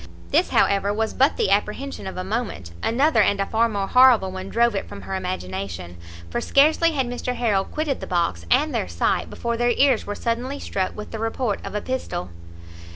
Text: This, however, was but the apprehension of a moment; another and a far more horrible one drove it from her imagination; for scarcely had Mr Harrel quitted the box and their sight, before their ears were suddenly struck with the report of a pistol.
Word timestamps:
This, 0.31 0.49
however, 0.49 0.91
was 0.91 1.13
but 1.13 1.37
the 1.37 1.51
apprehension 1.51 2.07
of 2.07 2.17
a 2.17 2.23
moment; 2.23 2.71
another 2.81 3.21
and 3.21 3.39
a 3.39 3.45
far 3.45 3.69
more 3.69 3.85
horrible 3.85 4.31
one 4.31 4.49
drove 4.49 4.73
it 4.73 4.89
from 4.89 5.01
her 5.03 5.13
imagination; 5.13 5.95
for 6.31 6.41
scarcely 6.41 6.93
had 6.93 7.05
Mr 7.05 7.35
Harrel 7.35 7.63
quitted 7.65 7.99
the 7.99 8.07
box 8.07 8.43
and 8.49 8.73
their 8.73 8.87
sight, 8.87 9.29
before 9.29 9.57
their 9.57 9.69
ears 9.69 10.07
were 10.07 10.15
suddenly 10.15 10.57
struck 10.57 10.95
with 10.97 11.11
the 11.11 11.19
report 11.19 11.63
of 11.63 11.75
a 11.75 11.81
pistol. 11.81 12.31